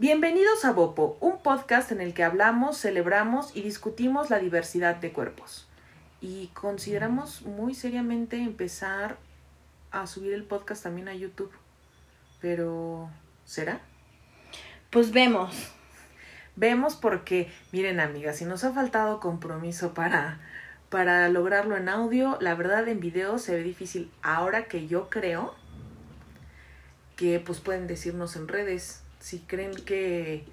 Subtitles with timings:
[0.00, 5.10] Bienvenidos a Bopo, un podcast en el que hablamos, celebramos y discutimos la diversidad de
[5.10, 5.66] cuerpos.
[6.20, 9.16] Y consideramos muy seriamente empezar
[9.90, 11.50] a subir el podcast también a YouTube.
[12.40, 13.10] Pero,
[13.44, 13.80] ¿será?
[14.90, 15.72] Pues vemos.
[16.54, 20.38] Vemos porque, miren amigas, si nos ha faltado compromiso para,
[20.90, 24.12] para lograrlo en audio, la verdad en video se ve difícil.
[24.22, 25.56] Ahora que yo creo
[27.16, 30.44] que pues pueden decirnos en redes si creen que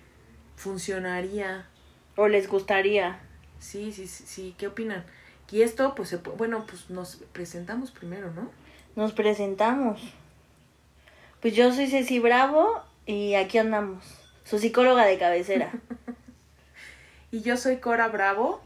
[0.56, 1.68] funcionaría.
[2.16, 3.20] O les gustaría.
[3.60, 5.04] Sí, sí, sí, sí, ¿qué opinan?
[5.52, 8.50] Y esto, pues, se, bueno, pues nos presentamos primero, ¿no?
[8.96, 10.02] Nos presentamos.
[11.42, 14.04] Pues yo soy Ceci Bravo y aquí andamos.
[14.44, 15.72] Su psicóloga de cabecera.
[17.32, 18.62] y yo soy Cora Bravo,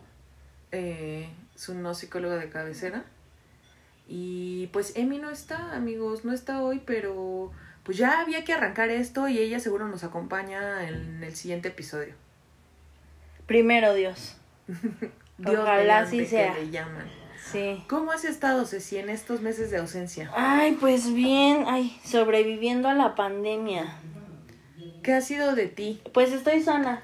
[0.72, 3.04] eh, su no psicóloga de cabecera.
[4.08, 7.52] Y pues Emi no está, amigos, no está hoy, pero
[7.90, 12.14] pues ya había que arrancar esto y ella seguro nos acompaña en el siguiente episodio.
[13.48, 14.36] Primero Dios.
[15.40, 16.54] Dios Ojalá así sea.
[16.54, 17.10] Que le llaman.
[17.52, 17.84] Sí.
[17.90, 20.32] ¿Cómo has estado, Ceci, en estos meses de ausencia?
[20.36, 23.92] Ay, pues bien, ay, sobreviviendo a la pandemia.
[25.02, 26.00] ¿Qué ha sido de ti?
[26.14, 27.02] Pues estoy sana,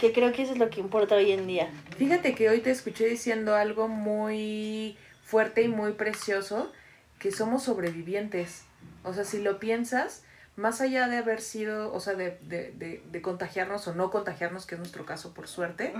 [0.00, 1.70] que creo que eso es lo que importa hoy en día.
[1.96, 6.72] Fíjate que hoy te escuché diciendo algo muy fuerte y muy precioso,
[7.20, 8.63] que somos sobrevivientes.
[9.02, 10.22] O sea, si lo piensas,
[10.56, 14.66] más allá de haber sido, o sea, de, de, de, de contagiarnos o no contagiarnos,
[14.66, 15.94] que es nuestro caso por suerte,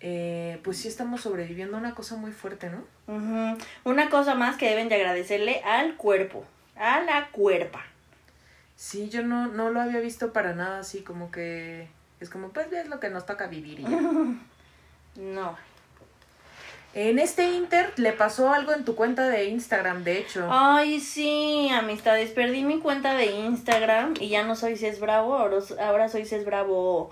[0.00, 2.84] eh, pues sí estamos sobreviviendo a una cosa muy fuerte, ¿no?
[3.06, 3.58] Ujú.
[3.84, 6.44] Una cosa más que deben de agradecerle al cuerpo,
[6.76, 7.84] a la cuerpa.
[8.76, 11.88] Sí, yo no, no lo había visto para nada así, como que
[12.20, 13.80] es como, pues es lo que nos toca vivir.
[13.80, 14.00] Y ya.
[15.16, 15.56] No.
[16.92, 20.48] En este Inter le pasó algo en tu cuenta de Instagram, de hecho.
[20.50, 26.08] Ay, sí, amistades, perdí mi cuenta de Instagram y ya no soy Ces Bravo, ahora,
[26.08, 27.10] soy Ces Bravo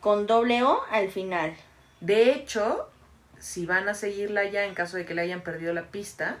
[0.00, 1.54] con doble O al final.
[2.00, 2.88] De hecho,
[3.40, 6.38] si van a seguirla ya en caso de que le hayan perdido la pista,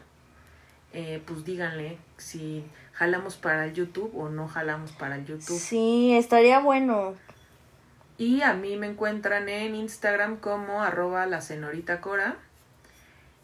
[0.92, 5.58] eh, pues díganle si jalamos para el YouTube o no jalamos para el YouTube.
[5.58, 7.16] Sí, estaría bueno.
[8.18, 12.36] Y a mí me encuentran en Instagram como arroba la señorita Cora.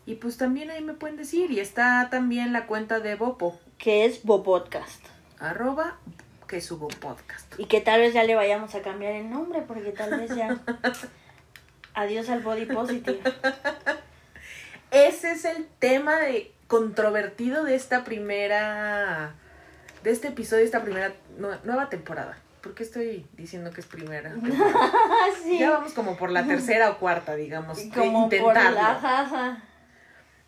[0.06, 1.50] Y pues también ahí me pueden decir.
[1.50, 5.02] Y está también la cuenta de Bopo, Que es Bo Podcast.
[5.38, 5.96] arroba
[6.46, 7.52] que subo podcast.
[7.58, 10.58] Y que tal vez ya le vayamos a cambiar el nombre, porque tal vez ya.
[11.94, 13.20] Adiós al body positive.
[14.90, 19.34] Ese es el tema de controvertido de esta primera,
[20.02, 22.36] de este episodio, de esta primera nue- nueva temporada.
[22.62, 24.34] ¿Por qué estoy diciendo que es primera?
[25.42, 25.58] sí.
[25.58, 27.78] Ya vamos como por la tercera o cuarta, digamos.
[27.94, 29.62] Como por la jaja.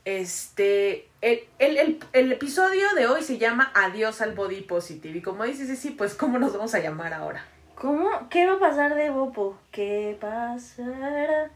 [0.06, 5.18] Este, el, el, el, el episodio de hoy se llama Adiós al Body Positive.
[5.18, 7.44] Y como dices, sí, pues, ¿cómo nos vamos a llamar ahora?
[7.74, 8.28] ¿Cómo?
[8.30, 9.58] ¿Qué va a pasar de Bopo?
[9.72, 11.50] ¿Qué pasará?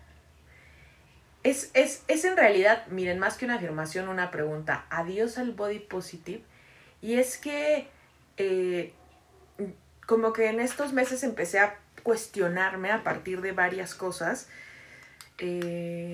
[1.44, 4.84] Es, es, es en realidad, miren, más que una afirmación, una pregunta.
[4.90, 6.42] Adiós al body positive.
[7.00, 7.86] Y es que,
[8.36, 8.92] eh,
[10.06, 14.48] como que en estos meses empecé a cuestionarme a partir de varias cosas
[15.38, 16.09] eh,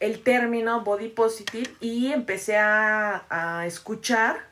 [0.00, 4.48] el término body positive y empecé a, a escuchar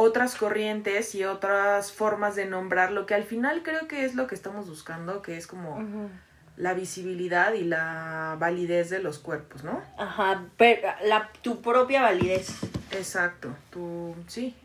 [0.00, 4.26] otras corrientes y otras formas de nombrar lo que al final creo que es lo
[4.26, 6.08] que estamos buscando, que es como
[6.56, 9.82] la visibilidad y la validez de los cuerpos, ¿no?
[9.98, 12.48] Ajá, pero la, tu propia validez.
[12.92, 14.56] Exacto, tú, sí.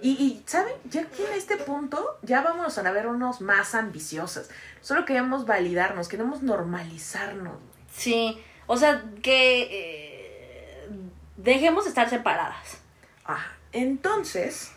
[0.00, 0.74] Y, y, ¿saben?
[0.90, 4.50] Ya que en este punto ya vamos a vernos más ambiciosas.
[4.80, 7.58] Solo queremos validarnos, queremos normalizarnos.
[7.92, 10.88] Sí, o sea, que eh,
[11.36, 12.78] dejemos de estar separadas.
[13.24, 13.52] Ajá.
[13.72, 14.72] Entonces,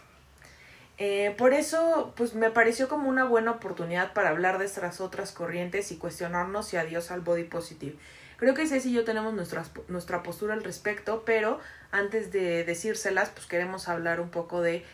[0.98, 5.32] eh, por eso, pues me pareció como una buena oportunidad para hablar de estas otras
[5.32, 7.98] corrientes y cuestionarnos si adiós al body positive.
[8.38, 11.60] Creo que Ceci y yo tenemos nuestras, nuestra postura al respecto, pero
[11.92, 14.86] antes de decírselas, pues queremos hablar un poco de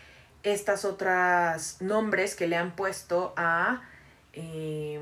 [0.44, 3.82] estas otras nombres que le han puesto a,
[4.34, 5.00] eh,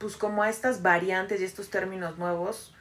[0.00, 2.74] pues como a estas variantes y estos términos nuevos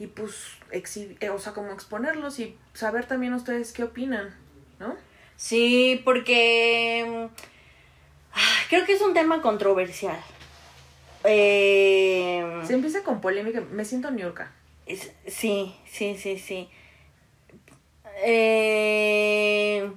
[0.00, 0.34] y pues,
[0.72, 4.34] eh, o sea, como exponerlos y saber también ustedes qué opinan,
[4.80, 4.96] ¿no?
[5.36, 7.42] Sí, porque mm,
[8.34, 10.18] ah, creo que es un tema controversial.
[11.22, 14.50] Eh, Se empieza con polémica, me siento Niurka.
[14.86, 16.68] es- sí, sí, sí, sí.
[18.26, 19.90] Eh,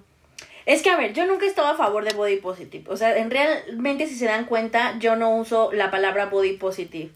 [0.67, 2.83] es que, a ver, yo nunca he estado a favor de body positive.
[2.89, 7.09] O sea, en realmente, si se dan cuenta, yo no uso la palabra body positive.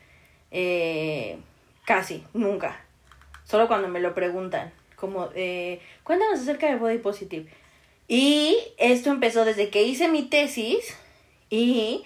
[0.51, 1.37] Eh,
[1.85, 2.81] casi, nunca.
[3.45, 4.71] Solo cuando me lo preguntan.
[4.95, 7.51] Como, eh, cuéntanos acerca de body positive.
[8.07, 10.95] Y esto empezó desde que hice mi tesis
[11.49, 12.03] y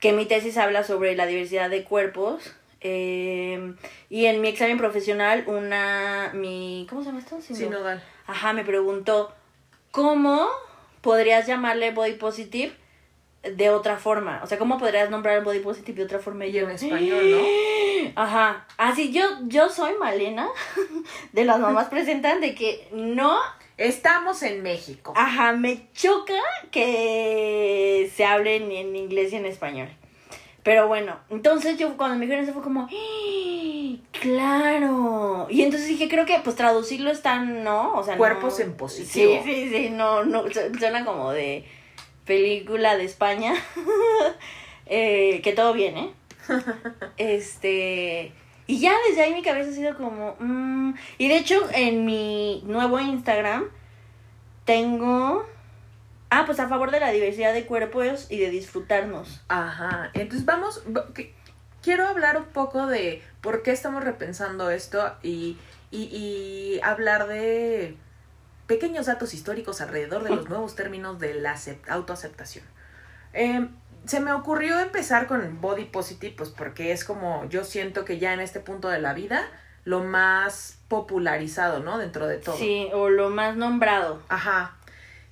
[0.00, 2.54] que mi tesis habla sobre la diversidad de cuerpos.
[2.86, 3.74] eh,
[4.10, 7.40] y en mi examen profesional, una, mi, ¿cómo se llama esto?
[7.40, 8.02] Sino- Sinodal.
[8.26, 9.32] Ajá, me preguntó,
[9.90, 10.46] ¿cómo
[11.04, 12.72] podrías llamarle body positive
[13.42, 14.40] de otra forma?
[14.42, 16.46] O sea, ¿cómo podrías nombrar el body positive de otra forma?
[16.46, 17.38] Y en español, ¿no?
[18.16, 18.66] Ajá.
[18.78, 20.48] Así yo, yo soy Malena,
[21.32, 23.38] de las mamás presentan de que no,
[23.76, 25.12] Estamos en México.
[25.16, 26.40] ajá, me choca
[26.70, 29.88] que se hablen en inglés y en español.
[30.64, 33.96] Pero bueno, entonces yo cuando me dijeron eso fue como, ¡Ah!
[34.20, 35.46] claro.
[35.50, 37.94] Y entonces dije, creo que pues traducirlo está, ¿no?
[37.94, 39.40] O sea, Cuerpos no- en positivo.
[39.44, 41.64] Sí, sí, sí, no, no, su- suena como de
[42.24, 43.54] película de España.
[44.86, 46.10] eh, que todo bien, ¿eh?
[47.18, 48.32] Este.
[48.66, 50.36] Y ya desde ahí mi cabeza ha sido como.
[50.38, 53.64] mm, y de hecho, en mi nuevo Instagram
[54.64, 55.44] tengo.
[56.36, 59.40] Ah, pues a favor de la diversidad de cuerpos y de disfrutarnos.
[59.48, 60.10] Ajá.
[60.14, 60.82] Entonces vamos.
[61.82, 65.58] Quiero hablar un poco de por qué estamos repensando esto y,
[65.90, 67.96] y, y hablar de
[68.66, 72.64] pequeños datos históricos alrededor de los nuevos términos de la acep- autoaceptación.
[73.34, 73.68] Eh,
[74.06, 78.32] se me ocurrió empezar con body positive, pues porque es como yo siento que ya
[78.32, 79.42] en este punto de la vida
[79.84, 81.98] lo más popularizado, ¿no?
[81.98, 82.56] Dentro de todo.
[82.56, 84.22] Sí, o lo más nombrado.
[84.28, 84.76] Ajá.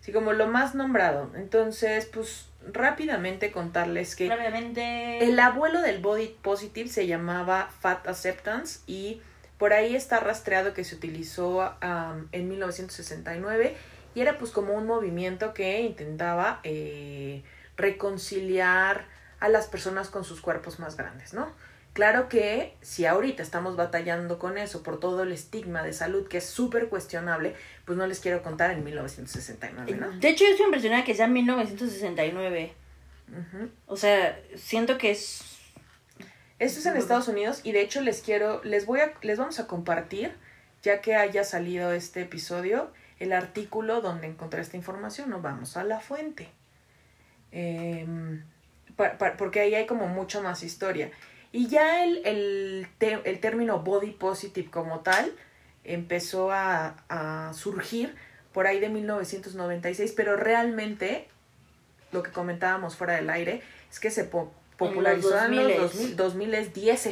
[0.02, 1.31] Sí, como lo más nombrado.
[1.37, 5.25] Entonces, pues rápidamente contarles que Rápidamente.
[5.25, 9.22] el abuelo del body positive se llamaba Fat Acceptance y
[9.58, 11.75] por ahí está rastreado que se utilizó
[12.32, 13.76] en 1969
[14.14, 17.43] y era pues como un movimiento que intentaba eh,
[17.76, 19.06] reconciliar
[19.38, 21.52] a las personas con sus cuerpos más grandes, ¿no?
[21.92, 26.38] Claro que si ahorita estamos batallando con eso por todo el estigma de salud que
[26.38, 27.54] es súper cuestionable,
[27.84, 30.10] pues no les quiero contar en 1969, ¿no?
[30.18, 32.72] De hecho, yo estoy impresionada que sea 1969.
[33.30, 33.70] Ujú.
[33.86, 35.42] O sea, siento que es.
[36.58, 39.58] Esto es en Estados Unidos y de hecho les quiero, les voy a, les vamos
[39.60, 40.32] a compartir,
[40.82, 45.84] ya que haya salido este episodio, el artículo donde encontré esta información, no vamos a
[45.84, 46.48] la fuente.
[47.50, 48.44] Em,
[48.96, 51.10] pa- pa- porque ahí hay como mucho más historia.
[51.52, 55.32] Y ya el, el, te- el término body positive como tal
[55.84, 58.14] empezó a, a surgir
[58.52, 61.28] por ahí de 1996, pero realmente
[62.12, 66.14] lo que comentábamos fuera del aire es que se po- popularizó en los 2000s.
[66.16, 67.00] 2000, 2010.
[67.00, 67.10] Sí,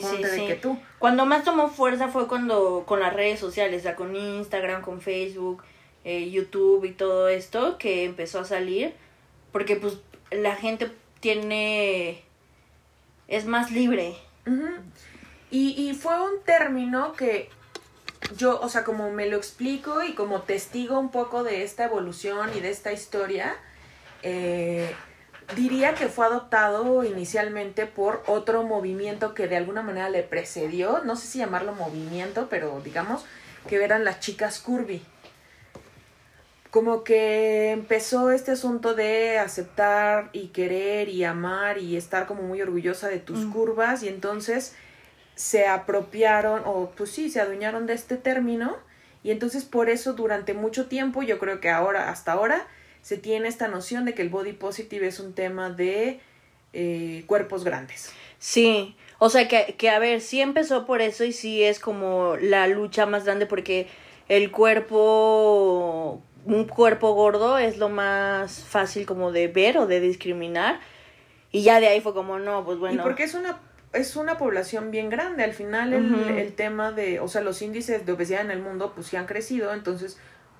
[0.00, 0.46] sí.
[0.46, 0.78] que tú.
[0.98, 5.00] Cuando más tomó fuerza fue cuando con las redes sociales, o sea, con Instagram, con
[5.00, 5.62] Facebook,
[6.04, 8.94] eh, YouTube y todo esto que empezó a salir,
[9.52, 9.98] porque pues
[10.30, 10.90] la gente
[11.20, 12.23] tiene
[13.28, 14.16] es más libre.
[15.50, 17.48] Y, y fue un término que
[18.36, 22.50] yo, o sea, como me lo explico y como testigo un poco de esta evolución
[22.56, 23.56] y de esta historia,
[24.22, 24.94] eh,
[25.54, 31.16] diría que fue adoptado inicialmente por otro movimiento que de alguna manera le precedió, no
[31.16, 33.24] sé si llamarlo movimiento, pero digamos
[33.68, 35.02] que eran las chicas curvy.
[36.74, 42.60] Como que empezó este asunto de aceptar y querer y amar y estar como muy
[42.60, 43.52] orgullosa de tus Mm.
[43.52, 44.74] curvas y entonces
[45.36, 48.76] se apropiaron o pues sí, se adueñaron de este término
[49.22, 52.66] y entonces por eso durante mucho tiempo, yo creo que ahora, hasta ahora,
[53.02, 56.18] se tiene esta noción de que el body positive es un tema de
[56.72, 58.10] eh, cuerpos grandes.
[58.40, 62.34] Sí, o sea que, que a ver, sí empezó por eso y sí es como
[62.40, 63.86] la lucha más grande porque
[64.28, 70.80] el cuerpo, un cuerpo gordo es lo más fácil como de ver o de discriminar
[71.50, 73.00] y ya de ahí fue como no, pues bueno.
[73.00, 73.60] Y porque es una
[73.92, 78.04] es una población bien grande, al final el, el tema de, o sea, los índices
[78.04, 80.18] de obesidad en el mundo pues sí han crecido, entonces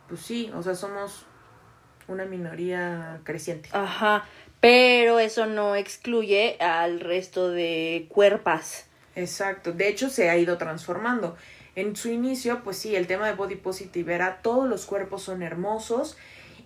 [0.09, 1.27] pues sí, o sea, somos
[2.07, 3.71] una minoría creciente.
[3.73, 4.25] Ajá,
[4.61, 8.87] pero eso no excluye al resto de cuerpas.
[9.17, 11.37] Exacto, de hecho se ha ido transformando.
[11.77, 15.43] En su inicio, pues sí, el tema de body positive era todos los cuerpos son
[15.43, 16.17] hermosos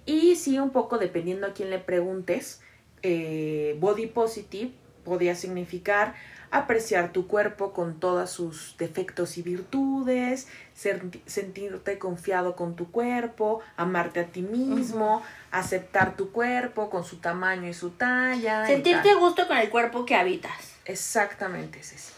[0.06, 2.60] y sí, un poco dependiendo a quién le preguntes,
[3.02, 4.72] eh, body positive
[5.04, 6.14] podía significar
[6.50, 13.60] apreciar tu cuerpo con todos sus defectos y virtudes, ser- sentirte confiado con tu cuerpo,
[13.76, 18.66] amarte a ti mismo, aceptar tu cuerpo con su tamaño y su talla.
[18.66, 20.74] Sentirte a gusto con el cuerpo que habitas.
[20.86, 22.12] Exactamente, Ceci.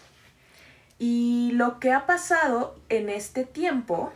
[1.00, 4.12] Y lo que ha pasado en este tiempo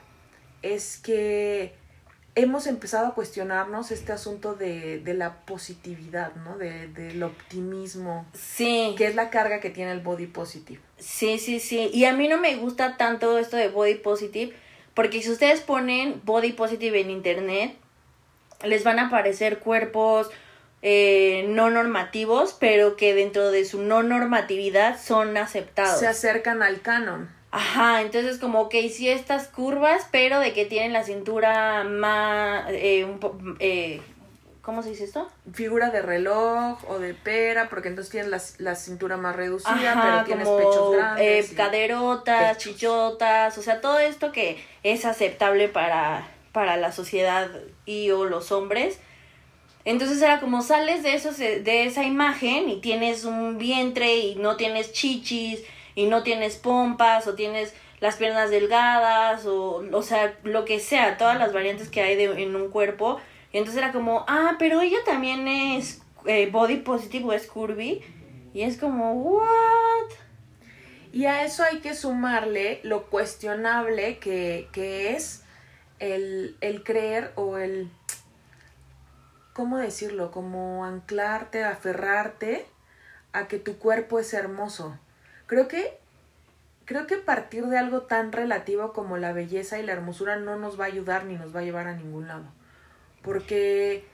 [0.63, 1.75] es que
[2.35, 6.59] hemos empezado a cuestionarnos este asunto de, de la positividad, ¿no?
[6.59, 8.95] De, del optimismo, Sí.
[8.99, 10.81] que es la carga que tiene el body positive.
[10.99, 11.91] Sí, sí, sí.
[11.95, 14.53] Y a mí no me gusta tanto esto de body positive,
[14.93, 17.77] porque si ustedes ponen body positive en internet,
[18.63, 20.31] les van a aparecer cuerpos
[20.87, 25.99] eh, no normativos, pero que dentro de su no normatividad son aceptados.
[25.99, 27.31] Se acercan al canon.
[27.51, 33.05] Ajá, entonces como, ok, sí estas curvas, pero de que tienen la cintura más, eh,
[33.05, 34.03] un po- eh,
[34.61, 35.31] ¿cómo se dice esto?
[35.53, 40.03] Figura de reloj o de pera, porque entonces tienes la, la cintura más reducida, Ajá,
[40.03, 41.53] pero tienes como pechos eh, grandes.
[41.53, 42.63] y- caderotas, pechos.
[42.75, 47.49] chichotas, o sea, todo esto que es aceptable para, para la sociedad
[47.87, 48.99] y o los hombres.
[49.85, 54.57] Entonces era como sales de esos, de esa imagen y tienes un vientre y no
[54.57, 55.63] tienes chichis
[55.95, 61.17] y no tienes pompas o tienes las piernas delgadas o, o sea, lo que sea,
[61.17, 63.21] todas las variantes que hay de, en un cuerpo.
[63.53, 68.03] Y entonces era como, ah, pero ella también es eh, body positive o es curvy.
[68.53, 70.11] Y es como, what?
[71.13, 75.45] Y a eso hay que sumarle lo cuestionable que, que es
[75.99, 77.89] el, el creer o el,
[79.55, 80.31] ¿cómo decirlo?
[80.31, 82.67] Como anclarte, aferrarte
[83.33, 84.99] a que tu cuerpo es hermoso.
[85.47, 85.99] Creo que,
[86.85, 90.79] creo que partir de algo tan relativo como la belleza y la hermosura no nos
[90.79, 92.45] va a ayudar ni nos va a llevar a ningún lado.
[93.23, 94.07] Porque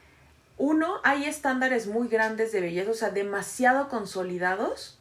[0.56, 5.00] uno, hay estándares muy grandes de belleza, o sea, demasiado consolidados,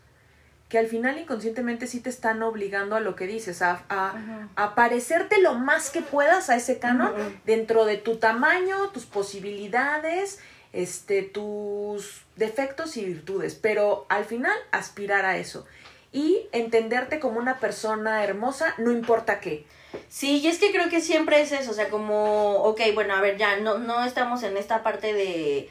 [0.70, 4.76] que al final inconscientemente sí te están obligando a lo que dices, a, a, a
[4.76, 7.12] parecerte lo más que puedas a ese canon
[7.46, 10.40] dentro de tu tamaño, tus posibilidades,
[10.72, 15.66] este, tus defectos y virtudes, pero al final aspirar a eso
[16.12, 19.66] y entenderte como una persona hermosa, no importa qué.
[20.08, 23.22] Sí, y es que creo que siempre es eso, o sea, como, ok, bueno, a
[23.22, 25.70] ver, ya no, no estamos en esta parte de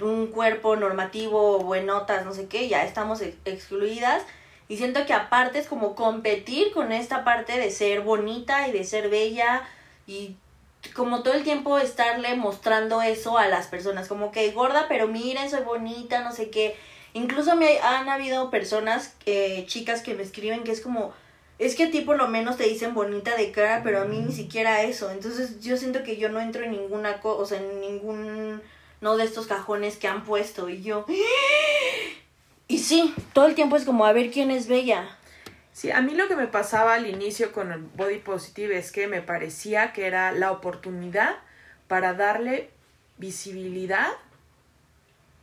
[0.00, 4.22] un cuerpo normativo, buenotas, no sé qué, ya estamos ex- excluidas.
[4.68, 8.84] Y siento que aparte es como competir con esta parte de ser bonita y de
[8.84, 9.62] ser bella
[10.06, 10.34] y
[10.94, 15.50] como todo el tiempo estarle mostrando eso a las personas, como que gorda, pero miren,
[15.50, 16.76] soy bonita, no sé qué.
[17.12, 21.12] Incluso me han habido personas, eh, chicas que me escriben que es como,
[21.58, 24.18] es que a ti por lo menos te dicen bonita de cara, pero a mí
[24.18, 25.10] ni siquiera eso.
[25.10, 28.62] Entonces yo siento que yo no entro en ninguna cosa, o sea, en ningún,
[29.00, 30.68] no de estos cajones que han puesto.
[30.68, 31.06] Y yo,
[32.68, 35.08] y sí, todo el tiempo es como a ver quién es bella.
[35.72, 39.08] Sí, a mí lo que me pasaba al inicio con el body positive es que
[39.08, 41.36] me parecía que era la oportunidad
[41.86, 42.70] para darle
[43.18, 44.08] visibilidad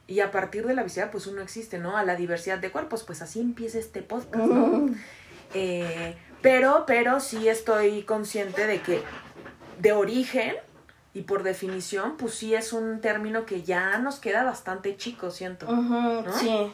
[0.07, 1.97] y a partir de la visibilidad pues uno existe, ¿no?
[1.97, 4.93] A la diversidad de cuerpos, pues así empieza este podcast, ¿no?
[5.53, 9.01] Eh, pero, pero sí estoy consciente de que
[9.79, 10.55] de origen
[11.13, 15.71] y por definición, pues sí es un término que ya nos queda bastante chico, siento.
[15.71, 16.37] ¿No?
[16.37, 16.71] Sí.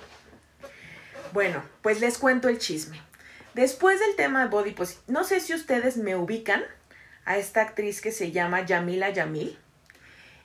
[1.33, 3.01] Bueno, pues les cuento el chisme.
[3.53, 6.63] Después del tema de body positive, no sé si ustedes me ubican
[7.25, 9.57] a esta actriz que se llama Yamila Yamil.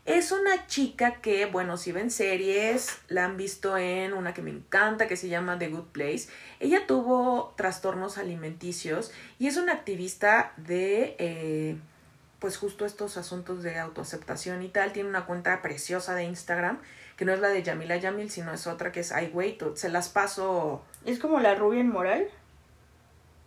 [0.04, 4.50] Es una chica que, bueno, si ven series, la han visto en una que me
[4.50, 6.28] encanta que se llama The Good Place.
[6.60, 11.76] Ella tuvo trastornos alimenticios y es una activista de, eh,
[12.44, 14.92] pues justo estos asuntos de autoaceptación y tal.
[14.92, 16.78] Tiene una cuenta preciosa de Instagram,
[17.16, 19.62] que no es la de Yamila Yamil, sino es otra que es I Wait.
[19.76, 22.28] Se las paso Es como la rubia en moral.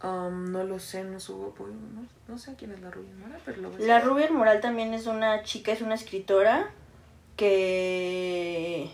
[0.02, 3.62] Um, no lo sé, no subo, no, no sé quién es la rubia Mora, pero
[3.62, 6.72] lo voy a La rubia en moral también es una chica, es una escritora
[7.36, 8.90] que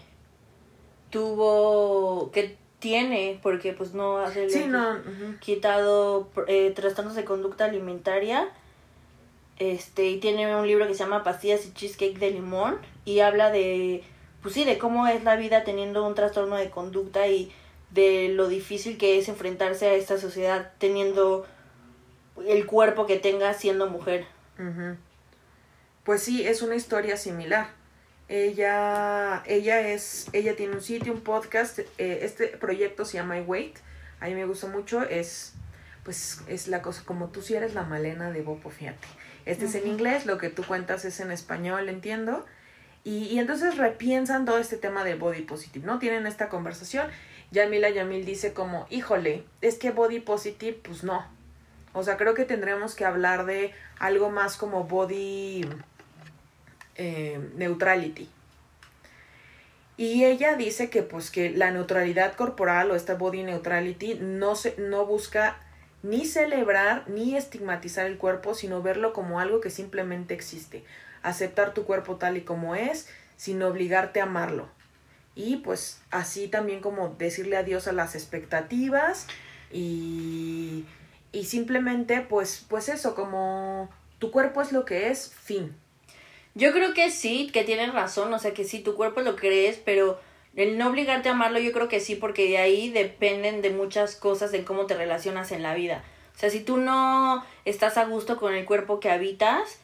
[1.12, 5.38] tuvo, que tiene, porque pues no hace Sí, no, ujú.
[5.40, 8.50] quitado eh, trastornos de conducta alimentaria.
[9.60, 12.78] Este, y tiene un libro que se llama Pastillas y Cheesecake de Limón.
[13.06, 14.04] Y habla de,
[14.42, 17.52] pues sí, de cómo es la vida teniendo un trastorno de conducta y
[17.92, 21.46] de lo difícil que es enfrentarse a esta sociedad teniendo
[22.48, 24.26] el cuerpo que tenga siendo mujer.
[26.04, 27.70] Pues sí, es una historia similar.
[28.30, 31.80] Ella, ella es, ella tiene un sitio, un podcast.
[31.80, 33.78] eh, este proyecto se llama I Wait.
[34.20, 35.04] A mí me gusta mucho.
[35.04, 35.54] Es,
[36.04, 39.08] pues, es la cosa como tú si eres la Malena de Bopo, fíjate.
[39.46, 42.46] Este es en inglés, lo que tú cuentas es en español, entiendo.
[43.04, 46.00] Y, y entonces repiensan todo este tema de body positive, ¿no?
[46.00, 47.08] Tienen esta conversación.
[47.52, 51.26] Yamila Yamil dice como, híjole, es que body positive, pues no.
[51.94, 55.68] O sea, creo que tendremos que hablar de algo más como body
[56.96, 58.30] eh, neutrality.
[59.96, 64.76] Y ella dice que pues que la neutralidad corporal o esta body neutrality no se
[64.80, 65.58] no busca
[66.04, 70.84] ni celebrar ni estigmatizar el cuerpo, sino verlo como algo que simplemente existe.
[71.24, 73.08] Aceptar tu cuerpo tal y como es,
[73.38, 74.68] sin obligarte a amarlo.
[75.34, 79.28] Y pues así también como decirle adiós a las expectativas
[79.72, 80.86] y,
[81.32, 85.76] y simplemente pues, pues eso, como tu cuerpo es lo que es, fin.
[86.54, 89.78] Yo creo que sí, que tienes razón, o sea que sí, tu cuerpo lo crees,
[89.84, 90.20] pero
[90.56, 94.16] El no obligarte a amarlo, yo creo que sí, porque de ahí dependen de muchas
[94.16, 96.04] cosas de cómo te relacionas en la vida.
[96.36, 99.80] O sea, si tú no estás a gusto con el cuerpo que habitas,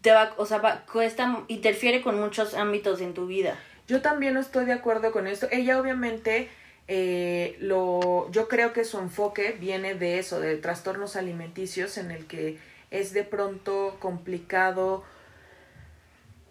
[0.00, 3.58] te va, o sea, va, cuesta, interfiere con muchos ámbitos en tu vida.
[3.88, 5.46] Yo también estoy de acuerdo con esto.
[5.50, 6.48] Ella obviamente
[6.88, 12.26] eh, lo, yo creo que su enfoque viene de eso, de trastornos alimenticios en el
[12.26, 12.58] que
[12.90, 15.04] es de pronto complicado.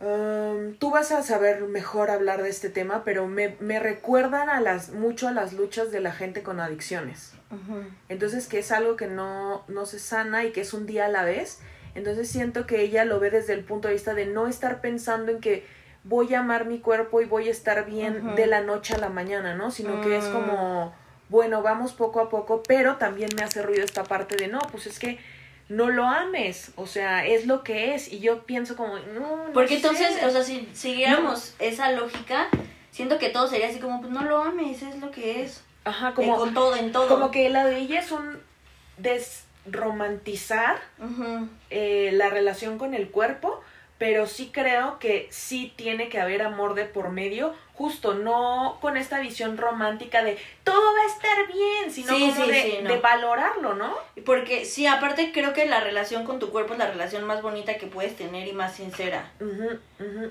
[0.01, 4.59] Um, tú vas a saber mejor hablar de este tema, pero me, me, recuerdan a
[4.59, 7.33] las, mucho a las luchas de la gente con adicciones.
[8.09, 11.09] Entonces, que es algo que no, no se sana y que es un día a
[11.09, 11.61] la vez.
[11.93, 15.31] Entonces siento que ella lo ve desde el punto de vista de no estar pensando
[15.31, 15.65] en que
[16.03, 19.09] voy a amar mi cuerpo y voy a estar bien de la noche a la
[19.09, 19.71] mañana, ¿no?
[19.71, 20.91] Sino que es como, mm.
[21.29, 24.87] bueno, vamos poco a poco, pero también me hace ruido esta parte de, no, pues
[24.87, 25.17] es que
[25.67, 28.11] no lo ames, o sea, es lo que es.
[28.11, 32.47] Y yo pienso como, no, no Porque entonces, o sea, si siguiéramos esa lógica,
[32.91, 35.63] siento que todo sería así como, pues no lo ames, es lo que es.
[35.83, 36.37] Ajá, como.
[36.37, 37.07] con todo, en todo.
[37.07, 38.39] Como que la de ella es un
[38.97, 40.81] desromantizar
[41.69, 43.61] eh, la relación con el cuerpo
[43.97, 48.97] pero sí creo que sí tiene que haber amor de por medio, justo no con
[48.97, 53.93] esta visión romántica de todo va a estar bien, sino como de, valorarlo, ¿no?
[54.25, 57.77] Porque sí, aparte creo que la relación con tu cuerpo es la relación más bonita
[57.77, 59.31] que puedes tener y más sincera.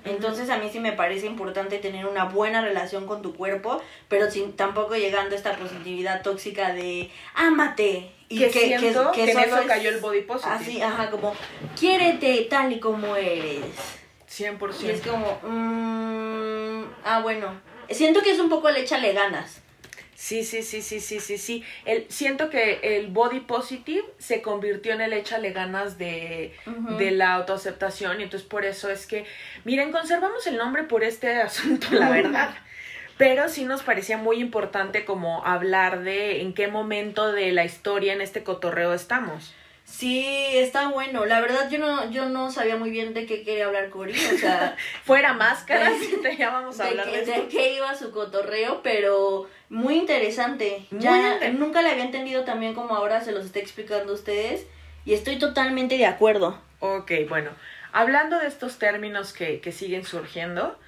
[0.05, 4.31] Entonces a mí sí me parece importante tener una buena relación con tu cuerpo, pero
[4.31, 9.57] sin tampoco llegando a esta positividad tóxica de ámate, y que, siento que, en eso
[9.67, 10.55] cayó el body positive.
[10.55, 11.35] Así, ajá, como,
[11.79, 13.65] quiérete tal y como eres.
[14.29, 14.83] 100%.
[14.83, 17.61] Y es como, mmm, ah, bueno.
[17.91, 19.61] Siento que es un poco el échale ganas.
[20.17, 21.65] Sí, sí, sí, sí, sí, sí, sí.
[21.85, 26.55] El, siento que el body positive se convirtió en el échale ganas de,
[26.99, 29.27] de la autoaceptación y entonces por eso es que,
[29.65, 32.55] miren, conservamos el nombre por este asunto, la verdad
[33.17, 38.13] pero sí nos parecía muy importante como hablar de en qué momento de la historia
[38.13, 39.55] en este cotorreo estamos.
[39.85, 41.27] Sí, está bueno.
[41.27, 44.39] La verdad yo no, yo no sabía muy bien de qué quería hablar Cori, o
[44.39, 45.93] sea, fuera máscaras,
[46.39, 50.87] ya vamos a hablar de, de, qué iba su cotorreo, pero muy interesante.
[50.91, 54.67] ya nunca le había entendido también como ahora se los está explicando a ustedes
[55.05, 56.59] y estoy totalmente de acuerdo.
[56.81, 57.51] Ok, bueno,
[57.93, 60.79] hablando de estos términos que, que siguen surgiendo,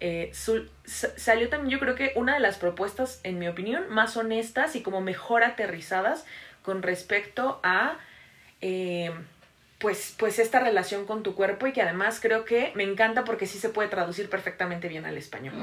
[0.00, 4.76] eh, salió también yo creo que una de las propuestas, en mi opinión, más honestas
[4.76, 6.24] y como mejor aterrizadas
[6.62, 7.98] con respecto a
[8.60, 9.12] eh,
[9.78, 13.46] pues, pues esta relación con tu cuerpo y que además creo que me encanta porque
[13.46, 15.54] sí se puede traducir perfectamente bien al español.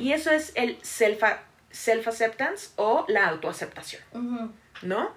[0.00, 4.02] Y eso es el self-acceptance o la autoaceptación,
[4.82, 5.14] ¿no?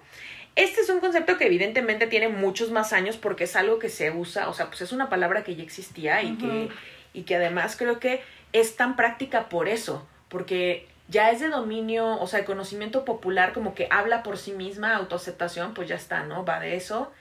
[0.54, 4.10] Este es un concepto que evidentemente tiene muchos más años porque es algo que se
[4.10, 6.68] usa, o sea, pues es una palabra que ya existía y, que,
[7.12, 8.22] y que además creo que
[8.60, 13.52] es tan práctica por eso, porque ya es de dominio, o sea, el conocimiento popular
[13.52, 16.44] como que habla por sí misma, autoaceptación, pues ya está, ¿no?
[16.44, 17.12] Va de eso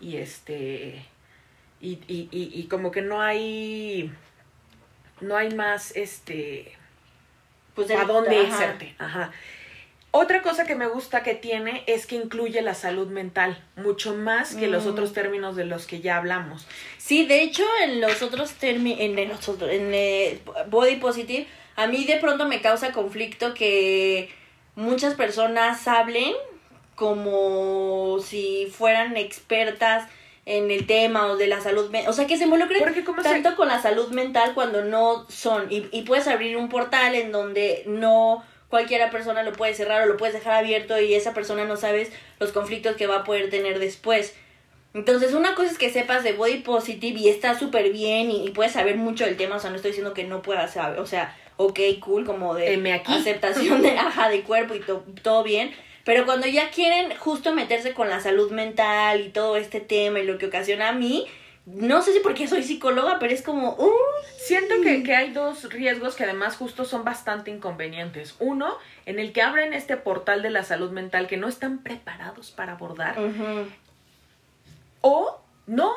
[0.00, 1.04] y este,
[1.80, 4.12] y, y, y, y como que no hay,
[5.20, 6.72] no hay más, este,
[7.74, 8.94] pues a dónde irse.
[8.98, 9.30] Ajá.
[10.10, 14.54] Otra cosa que me gusta que tiene es que incluye la salud mental, mucho más
[14.54, 14.88] que los mm.
[14.88, 16.66] otros términos de los que ya hablamos.
[16.96, 20.40] Sí, de hecho, en los otros términos, en, en, en eh,
[20.70, 24.30] Body Positive, a mí de pronto me causa conflicto que
[24.76, 26.34] muchas personas hablen
[26.94, 30.08] como si fueran expertas
[30.46, 32.10] en el tema o de la salud mental.
[32.10, 32.82] O sea, que se involucren
[33.22, 35.70] tanto con la salud mental cuando no son.
[35.70, 40.06] Y, y puedes abrir un portal en donde no cualquiera persona lo puede cerrar o
[40.06, 43.50] lo puedes dejar abierto y esa persona no sabes los conflictos que va a poder
[43.50, 44.34] tener después.
[44.94, 48.72] Entonces, una cosa es que sepas de body positive y está súper bien y, puedes
[48.72, 51.36] saber mucho del tema, o sea, no estoy diciendo que no puedas saber, o sea,
[51.56, 54.80] ok, cool, como de aceptación de, ajá, de cuerpo y
[55.22, 55.72] todo bien,
[56.04, 60.24] pero cuando ya quieren justo meterse con la salud mental y todo este tema y
[60.24, 61.26] lo que ocasiona a mí,
[61.74, 63.76] no sé si porque soy psicóloga, pero es como,
[64.38, 68.34] Siento que, que, hay dos riesgos que además justo son bastante inconvenientes.
[68.38, 72.50] Uno, en el que abren este portal de la salud mental que no están preparados
[72.50, 73.16] para abordar.
[75.02, 75.92] O no.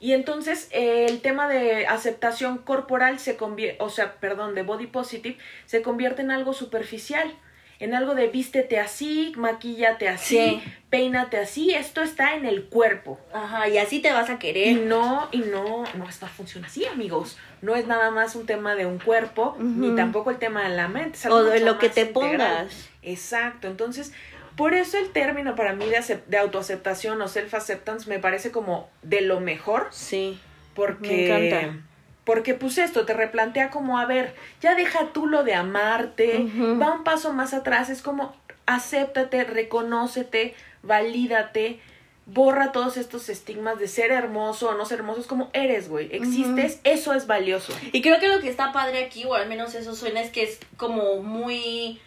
[0.00, 5.38] Y entonces el tema de aceptación corporal se convierte, o sea, perdón, de body positive,
[5.66, 7.32] se convierte en algo superficial
[7.80, 13.18] en algo de vístete así, maquíllate así, peínate así, esto está en el cuerpo.
[13.32, 14.68] Ajá, y así te vas a querer.
[14.68, 17.38] Y no, y no, no, esto funciona así, amigos.
[17.62, 20.88] No es nada más un tema de un cuerpo, ni tampoco el tema de la
[20.88, 21.18] mente.
[21.30, 22.90] o de lo que te pongas.
[23.02, 24.12] Exacto, entonces,
[24.56, 29.22] por eso el término para mí de, de autoaceptación o self-acceptance me parece como de
[29.22, 29.88] lo mejor.
[29.90, 30.38] Sí.
[30.74, 31.08] Porque...
[31.08, 31.89] Me encanta
[32.24, 36.46] Porque pues esto te replantea como, a ver, ya deja tú lo de amarte,
[36.80, 38.34] va un paso más atrás, es como,
[38.66, 41.80] acéptate, reconócete, valídate,
[42.26, 46.08] borra todos estos estigmas de ser hermoso o no ser hermoso, es como eres, güey,
[46.14, 47.72] existes, eso es valioso.
[47.92, 50.44] Y creo que lo que está padre aquí, o al menos eso suena, es que
[50.44, 52.00] es como muy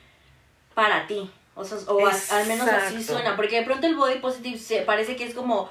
[0.74, 1.30] para ti.
[1.56, 3.36] O sea, o a- al menos así suena.
[3.36, 5.70] Porque de pronto el body positive se parece que es como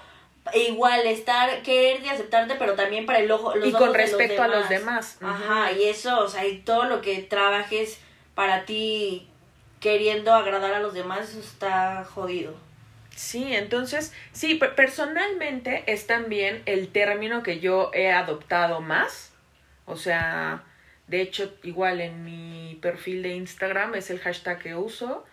[0.54, 3.98] igual estar, querer y aceptarte, pero también para el ojo, los y ojos con de
[3.98, 5.18] respecto a los demás.
[5.20, 8.00] Ajá, y eso, o sea, y todo lo que trabajes
[8.34, 9.28] para ti
[9.80, 12.54] queriendo agradar a los demás, eso está jodido.
[13.14, 19.32] Sí, entonces, sí, per- personalmente es también el término que yo he adoptado más.
[19.86, 20.64] O sea,
[21.08, 25.24] de hecho, igual en mi perfil de Instagram es el hashtag que uso.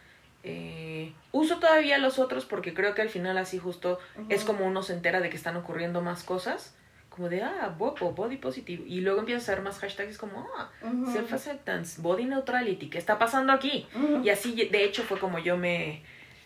[0.43, 3.99] Eh, uso todavía los otros porque creo que al final así justo
[4.29, 6.75] es como uno se entera de que están ocurriendo más cosas.
[7.09, 8.83] Como de, ah, bopo, body positive.
[8.87, 12.89] Y luego empiezas a ver más hashtags como, ah, self-acceptance, body neutrality.
[12.89, 13.87] ¿Qué está pasando aquí?
[14.23, 16.01] Y así, de hecho, fue como yo me,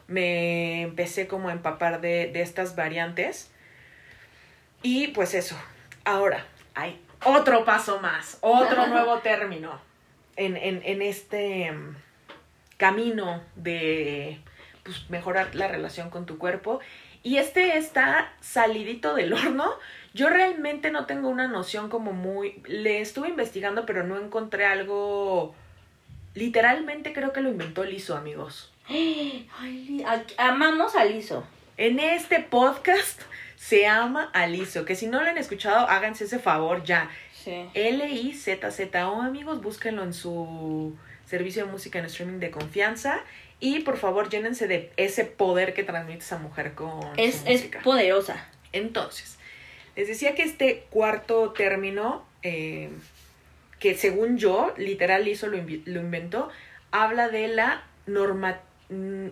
[0.08, 3.52] me empecé como a empapar de, de estas variantes.
[4.82, 5.56] Y pues eso.
[6.06, 9.80] Ahora, hay otro paso más, otro nuevo término
[10.36, 11.72] en, en, en este
[12.78, 14.40] camino de
[14.84, 16.80] pues, mejorar la relación con tu cuerpo.
[17.24, 19.72] Y este está salidito del horno.
[20.14, 22.62] Yo realmente no tengo una noción como muy...
[22.66, 25.56] Le estuve investigando, pero no encontré algo...
[26.36, 28.72] Literalmente creo que lo inventó Lizo, amigos.
[28.90, 29.48] Ay,
[30.38, 31.46] amamos a Lizo.
[31.78, 33.22] En este podcast
[33.56, 37.10] se ama a Lizo, que si no lo han escuchado, háganse ese favor ya.
[37.32, 37.70] Sí.
[37.74, 43.22] L-I-Z-Z-O, amigos, búsquenlo en su servicio de música en streaming de confianza.
[43.60, 47.60] Y por favor, llénense de ese poder que transmite esa mujer con Es, su es
[47.62, 47.80] música.
[47.82, 48.46] poderosa.
[48.74, 49.38] Entonces,
[49.96, 52.90] les decía que este cuarto término, eh,
[53.80, 56.50] que según yo, literal hizo, lo, lo inventó,
[56.92, 58.60] habla de la norma,
[58.90, 59.28] mm,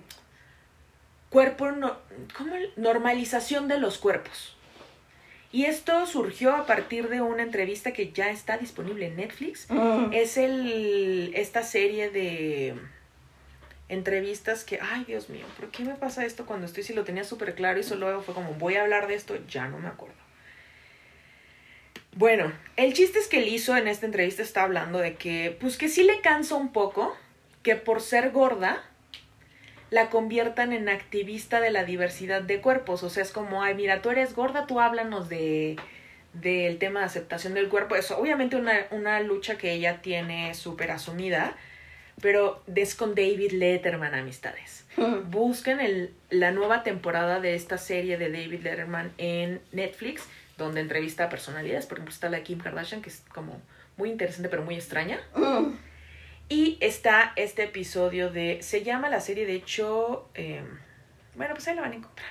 [1.30, 1.97] cuerpo, no-
[2.38, 2.56] ¿cómo?
[2.75, 4.56] normalización de los cuerpos.
[5.51, 9.67] Y esto surgió a partir de una entrevista que ya está disponible en Netflix.
[9.69, 10.13] Mm.
[10.13, 12.75] Es el, esta serie de
[13.89, 17.25] entrevistas que, ay Dios mío, ¿por qué me pasa esto cuando estoy si lo tenía
[17.25, 20.15] súper claro y solo fue como, voy a hablar de esto, ya no me acuerdo.
[22.13, 25.77] Bueno, el chiste es que él hizo en esta entrevista está hablando de que, pues
[25.77, 27.15] que sí le cansa un poco
[27.63, 28.83] que por ser gorda
[29.91, 33.04] la conviertan en activista de la diversidad de cuerpos.
[33.04, 35.77] O sea, es como, ay, mira, tú eres gorda, tú háblanos de
[36.34, 37.97] del tema de aceptación del cuerpo.
[37.97, 41.58] Es obviamente una, una lucha que ella tiene súper asumida,
[42.21, 44.86] pero es con David Letterman, amistades.
[45.30, 50.23] Busquen el, la nueva temporada de esta serie de David Letterman en Netflix,
[50.58, 51.86] donde entrevista a personalidades.
[51.86, 53.62] Por ejemplo, está la Kim Kardashian, que es como
[53.97, 55.19] muy interesante, pero muy extraña.
[56.51, 58.61] Y está este episodio de.
[58.61, 60.27] Se llama la serie, de hecho.
[60.35, 60.61] eh,
[61.35, 62.27] bueno, pues ahí la van a encontrar.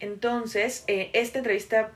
[0.00, 1.92] Entonces, eh, esta entrevista,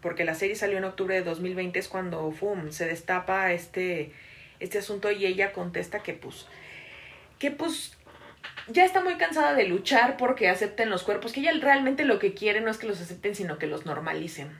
[0.00, 2.70] porque la serie salió en octubre de 2020, es cuando ¡fum!
[2.70, 4.12] se destapa este,
[4.60, 6.46] este asunto y ella contesta que, pues.
[7.40, 7.97] Que, pues.
[8.70, 12.34] Ya está muy cansada de luchar porque acepten los cuerpos, que ella realmente lo que
[12.34, 14.56] quiere no es que los acepten, sino que los normalicen.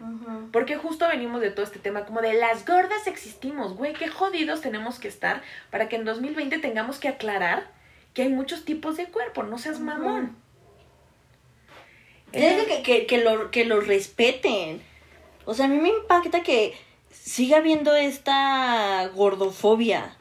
[0.50, 4.62] Porque justo venimos de todo este tema como de las gordas existimos, güey, qué jodidos
[4.62, 7.70] tenemos que estar para que en 2020 tengamos que aclarar
[8.14, 10.36] que hay muchos tipos de cuerpo, no seas mamón.
[12.32, 14.82] Que, que, que, lo, que lo respeten.
[15.44, 16.74] O sea, a mí me impacta que
[17.10, 20.14] siga habiendo esta gordofobia.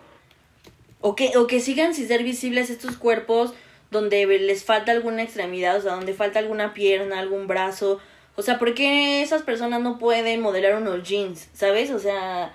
[1.00, 3.54] O que, o que sigan sin ser visibles estos cuerpos
[3.92, 8.00] donde les falta alguna extremidad, o sea, donde falta alguna pierna, algún brazo.
[8.36, 11.50] O sea, ¿por qué esas personas no pueden modelar unos jeans?
[11.54, 11.92] ¿Sabes?
[11.92, 12.54] O sea,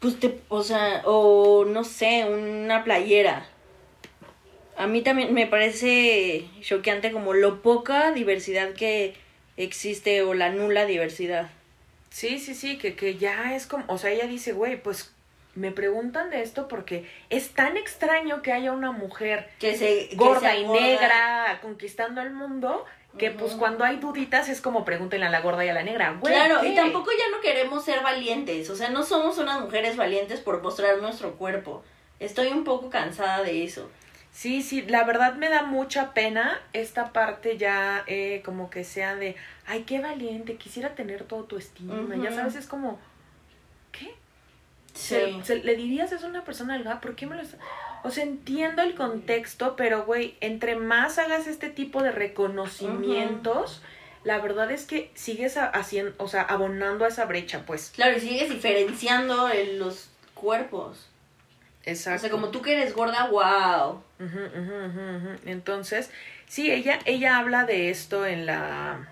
[0.00, 3.46] pues te, o sea, o no sé, una playera.
[4.76, 9.14] A mí también me parece choqueante como lo poca diversidad que
[9.56, 11.50] existe o la nula diversidad.
[12.10, 15.12] Sí, sí, sí, que, que ya es como, o sea, ella dice, güey, pues
[15.56, 20.16] me preguntan de esto porque es tan extraño que haya una mujer Que se que
[20.16, 22.84] gorda y negra conquistando el mundo
[23.18, 26.16] que pues cuando hay duditas es como pregúntenle a la gorda y a la negra,
[26.20, 26.34] güey.
[26.34, 26.68] Claro, ¿qué?
[26.68, 30.62] y tampoco ya no queremos ser valientes, o sea, no somos unas mujeres valientes por
[30.62, 31.82] mostrar nuestro cuerpo.
[32.20, 33.90] Estoy un poco cansada de eso.
[34.32, 39.16] Sí, sí, la verdad me da mucha pena esta parte ya eh, como que sea
[39.16, 39.34] de,
[39.66, 42.14] ay, qué valiente, quisiera tener todo tu estima.
[42.16, 43.00] Ya sabes, es como,
[43.92, 44.14] ¿qué?
[44.96, 45.14] Sí.
[45.14, 47.00] Se- se- ¿Le dirías eso a una persona delgada?
[47.00, 47.58] ¿Por qué me lo está-?"
[48.02, 53.82] O sea, entiendo el contexto, pero, güey, entre más hagas este tipo de reconocimientos,
[54.24, 57.92] la verdad es que sigues haciendo, o sea, abonando a esa brecha, pues.
[57.94, 61.08] Claro, y sigues diferenciando en los cuerpos.
[61.84, 62.16] Exacto.
[62.16, 64.02] O sea, como tú que eres gorda, wow.
[64.18, 65.28] Ujú, ujú, ujú.
[65.46, 66.10] Entonces,
[66.48, 69.08] sí, ella, ella habla de esto en la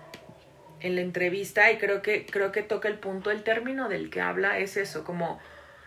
[0.81, 4.21] en la entrevista y creo que creo que toca el punto, el término del que
[4.21, 5.39] habla es eso, como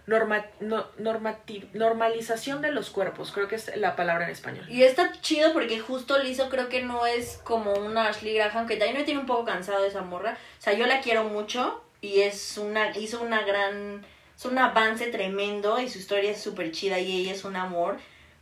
[0.08, 4.64] norma, no, normalización de los cuerpos, creo que es la palabra en español.
[4.68, 8.76] Y está chido porque justo Lizo creo que no es como una Ashley Graham, que
[8.76, 10.38] también me tiene un poco cansado esa morra.
[10.58, 15.08] O sea, yo la quiero mucho y es una, hizo una gran, es un avance
[15.08, 17.98] tremendo y su historia es súper chida y ella es un amor.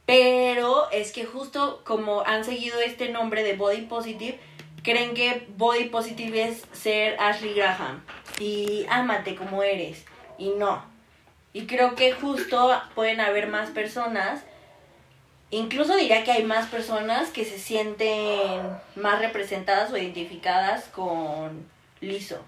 [0.07, 4.39] Pero es que justo como han seguido este nombre de Body Positive,
[4.85, 8.05] creen que Body Positive es ser Ashley Graham
[8.39, 10.05] y ámate como eres.
[10.39, 10.96] Y no.
[11.57, 14.45] Y creo que justo pueden haber más personas
[15.51, 18.63] Incluso diría que hay más personas que se sienten
[18.97, 21.67] más representadas o identificadas con
[22.01, 22.45] Lizo.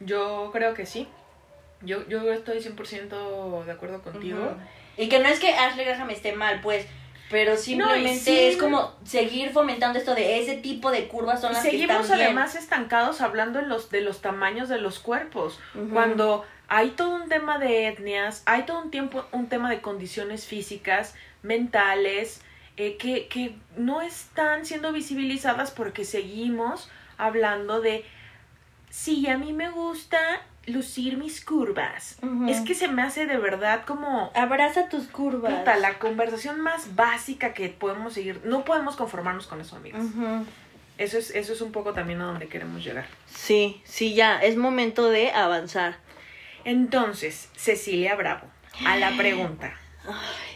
[0.00, 1.06] Yo creo que sí.
[1.82, 4.56] Yo, yo estoy 100% de acuerdo contigo.
[4.96, 6.86] Y que no es que Ashley Graham esté mal, pues,
[7.30, 8.38] pero simplemente sí.
[8.38, 12.16] es como seguir fomentando esto de ese tipo de curvas son las que seguimos están
[12.16, 12.26] bien.
[12.26, 15.60] además estancados hablando en los, de los tamaños de los cuerpos.
[15.92, 20.46] Cuando hay todo un tema de etnias, hay todo un tiempo, un tema de condiciones
[20.46, 22.42] físicas, mentales,
[22.76, 28.04] eh, que, que no están siendo visibilizadas porque seguimos hablando de
[28.88, 30.18] sí, a mí me gusta
[30.70, 32.16] lucir mis curvas.
[32.48, 35.52] Es que se me hace de verdad como Abraza tus curvas.
[35.52, 38.40] puta, la conversación más básica que podemos seguir.
[38.44, 40.02] No podemos conformarnos con eso, amigas.
[40.02, 40.44] Ujú.
[40.98, 43.06] Eso es, eso es un poco también a donde queremos llegar.
[43.26, 45.96] Sí, sí, ya, es momento de avanzar.
[46.64, 48.46] Entonces, Cecilia Bravo,
[48.86, 49.72] a la pregunta,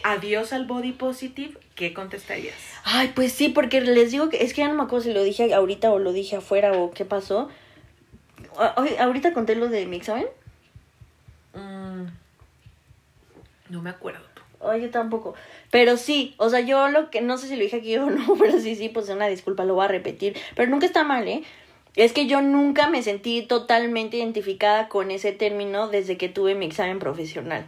[0.03, 2.57] adiós al body positive, ¿qué contestarías?
[2.85, 5.23] Ay, pues sí, porque les digo que es que ya no me acuerdo si lo
[5.23, 7.49] dije ahorita o lo dije afuera o qué pasó.
[8.59, 10.27] A- ay, ahorita conté lo de mi examen.
[11.55, 12.07] Mm,
[13.71, 14.25] no me acuerdo.
[14.61, 15.35] Ay, yo tampoco.
[15.71, 18.35] Pero sí, o sea, yo lo que, no sé si lo dije aquí o no,
[18.39, 20.37] pero sí, sí, pues una disculpa, lo voy a repetir.
[20.55, 21.43] Pero nunca está mal, ¿eh?
[21.97, 26.67] Es que yo nunca me sentí totalmente identificada con ese término desde que tuve mi
[26.67, 27.67] examen profesional.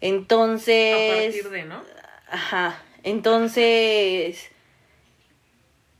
[0.00, 0.94] Entonces...
[0.94, 1.82] A partir de, ¿no?
[2.30, 2.82] Ajá.
[3.02, 4.51] Entonces.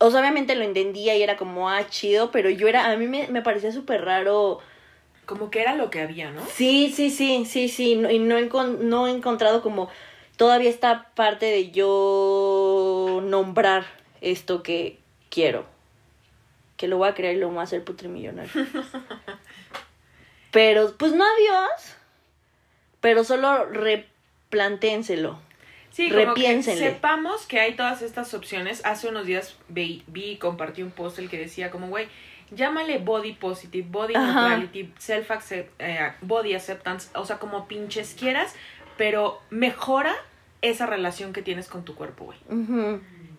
[0.02, 3.06] O sea, obviamente lo entendía y era como, ah, chido, pero yo era, a mí
[3.06, 4.58] me, me parecía súper raro.
[5.26, 6.44] Como que era lo que había, ¿no?
[6.46, 8.48] Sí, sí, sí, sí, sí, no- y no he,
[8.80, 9.88] no he encontrado como
[10.36, 13.84] todavía esta parte de yo nombrar
[14.20, 14.98] esto que
[15.30, 15.66] quiero.
[16.76, 18.50] Que lo voy a crear y lo voy a hacer putrimillonario.
[20.50, 21.94] pero, pues no adiós,
[23.00, 25.38] pero solo replantéenselo.
[25.92, 26.90] Sí, como que Repiénsenle.
[26.90, 28.80] sepamos que hay todas estas opciones.
[28.84, 32.08] Hace unos días vi, vi y compartí un post el que decía como, güey,
[32.50, 34.48] llámale body positive, body Ajá.
[34.56, 38.54] neutrality, self accept, eh, body acceptance, o sea, como pinches quieras,
[38.96, 40.14] pero mejora
[40.62, 42.38] esa relación que tienes con tu cuerpo, güey.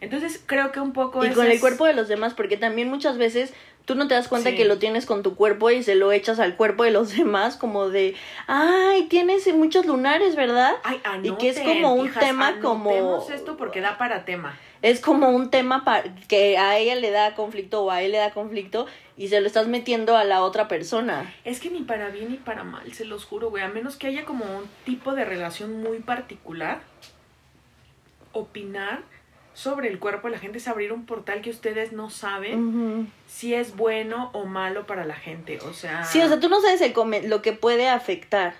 [0.01, 2.89] Entonces creo que un poco Y con el es- cuerpo de los demás, porque también
[2.89, 3.53] muchas veces
[3.85, 4.55] tú no te das cuenta Sí.
[4.55, 7.57] que lo tienes con tu cuerpo y se lo echas al cuerpo de los demás,
[7.57, 8.15] como de,
[8.47, 10.75] ay, tienes muchos lunares, ¿verdad?
[10.83, 14.57] Ay, Y que es como un hijas, tema como- esto porque da para tema.
[14.81, 18.17] Es como un tema pa- que a ella le da conflicto o a él le
[18.17, 21.33] da conflicto y se lo estás metiendo a la otra persona.
[21.45, 23.63] Es que ni para bien ni para mal, se los juro, güey.
[23.63, 26.81] A menos que haya como un tipo de relación muy particular,
[28.33, 29.01] opinar
[29.53, 33.53] sobre el cuerpo de la gente es abrir un portal que ustedes no saben si
[33.53, 35.59] es bueno o malo para la gente.
[35.61, 36.03] O sea.
[36.05, 38.55] Sí, o sea, tú no sabes el come- lo que puede afectar.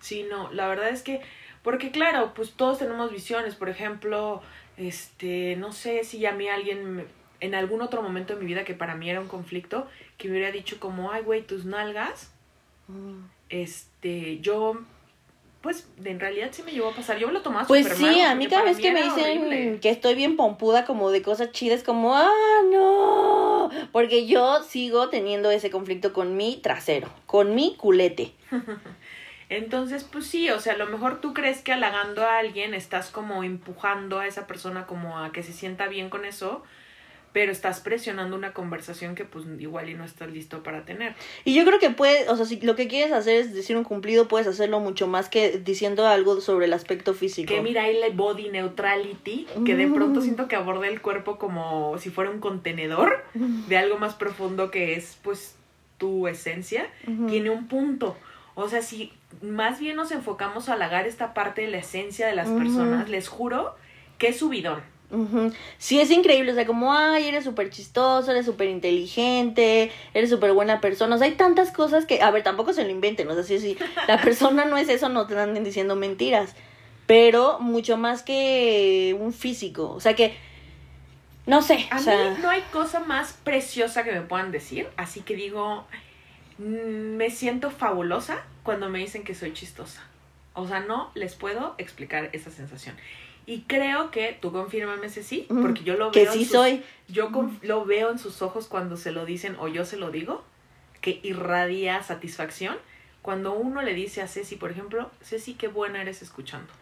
[0.00, 1.20] Sí, no, la verdad es que,
[1.62, 4.42] porque claro, pues todos tenemos visiones, por ejemplo,
[4.76, 7.06] este, no sé si a mí alguien,
[7.40, 10.34] en algún otro momento de mi vida que para mí era un conflicto, que me
[10.34, 12.30] hubiera dicho como, ay, güey, tus nalgas,
[13.48, 14.78] este, yo,
[15.64, 18.20] pues, en realidad sí me llegó a pasar, yo me lo tomaba Pues súper sí,
[18.20, 19.80] a mí cada vez que me dicen horrible.
[19.80, 22.30] que estoy bien pompuda como de cosas chidas, como, ah,
[22.70, 28.34] no, porque yo sigo teniendo ese conflicto con mi trasero, con mi culete.
[29.48, 33.10] Entonces, pues sí, o sea, a lo mejor tú crees que halagando a alguien estás
[33.10, 36.62] como empujando a esa persona como a que se sienta bien con eso,
[37.34, 41.16] pero estás presionando una conversación que pues igual y no estás listo para tener.
[41.44, 43.82] Y yo creo que puedes, o sea, si lo que quieres hacer es decir un
[43.82, 47.52] cumplido, puedes hacerlo mucho más que diciendo algo sobre el aspecto físico.
[47.52, 50.22] Que mira ahí la body neutrality, que de pronto Mm.
[50.22, 54.94] siento que aborda el cuerpo como si fuera un contenedor de algo más profundo que
[54.94, 55.56] es pues
[55.98, 56.88] tu esencia,
[57.28, 58.16] tiene un punto.
[58.54, 62.36] O sea, si más bien nos enfocamos a halagar esta parte de la esencia de
[62.36, 63.74] las personas, les juro
[64.18, 64.93] que es subidón.
[65.10, 65.52] Ujú.
[65.78, 70.52] Sí, es increíble, o sea, como, ay, eres súper chistoso, eres súper inteligente, eres súper
[70.52, 73.34] buena persona, o sea, hay tantas cosas que, a ver, tampoco se lo inventen, o
[73.34, 73.76] sea, sí,
[74.08, 76.54] la persona no es eso, no te anden diciendo mentiras,
[77.06, 80.36] pero mucho más que un físico, o sea, que,
[81.46, 84.88] no sé, A o sea, mí no hay cosa más preciosa que me puedan decir,
[84.96, 85.86] así que digo,
[86.58, 90.02] mm, me siento fabulosa cuando me dicen que soy chistosa.
[90.54, 92.96] O sea, no les puedo explicar esa sensación.
[93.46, 96.32] Y creo que tú confírmame ese sí, porque yo lo que veo.
[96.32, 99.56] en sí sus- soy, Yo con- lo veo en sus ojos cuando se lo dicen
[99.60, 100.42] o yo se lo digo,
[101.02, 102.76] que irradia satisfacción.
[103.20, 106.72] Cuando uno le dice a Ceci, por ejemplo, Ceci, qué buena eres escuchando.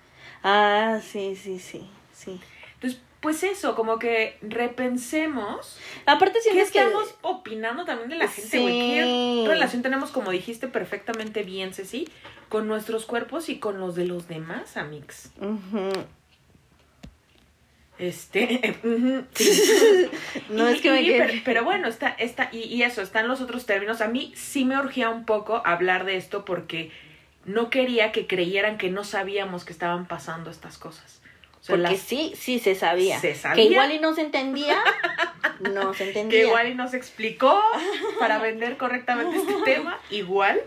[0.44, 2.40] ah, sí, sí, sí, sí.
[2.75, 6.79] Entonces, pues eso, como que repensemos Aparte ¿Qué sientes que...
[6.81, 8.72] estamos opinando también de la gente, güey?
[8.81, 8.88] Sí.
[8.90, 12.09] ¿Qué relación tenemos, como dijiste perfectamente bien, Ceci,
[12.48, 15.31] con nuestros cuerpos y con los de los demás, Amix?
[15.40, 15.90] Ujú.
[18.03, 18.75] Este,
[19.35, 20.11] sí.
[20.49, 23.29] No Y- es que me y- pero, pero bueno, está, está, y, y eso, están
[23.29, 24.01] los otros términos.
[24.01, 26.91] A mí sí me urgía un poco hablar de esto porque
[27.45, 31.21] no quería que creyeran que no sabíamos que estaban pasando estas cosas.
[31.61, 33.21] O sea, Porque las- sí, sí se sabía.
[33.21, 33.62] Se sabía.
[33.65, 34.83] Que igual y no se entendía.
[35.61, 36.41] No se entendía.
[36.41, 37.61] que igual y nos explicó
[38.19, 40.61] para vender correctamente este tema, igual.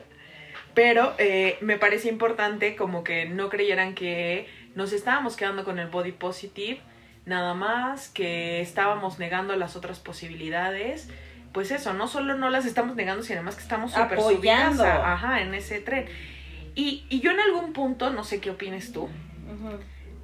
[0.74, 5.88] Pero eh, me parece importante como que no creyeran que nos estábamos quedando con el
[5.88, 6.80] body positive,
[7.25, 11.09] nada más, que estábamos negando las otras posibilidades.
[11.53, 15.13] Pues eso, no solo no las estamos negando, sino además que estamos súper subidas a-
[15.13, 16.05] ajá, en ese tren.
[16.75, 19.07] Y, y yo en algún punto, no sé qué opines tú,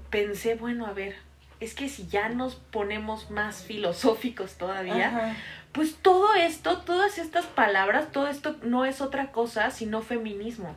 [0.09, 1.15] pensé, bueno, a ver,
[1.59, 5.35] es que si ya nos ponemos más filosóficos todavía, Ajá.
[5.71, 10.75] pues todo esto, todas estas palabras, todo esto no es otra cosa sino feminismo.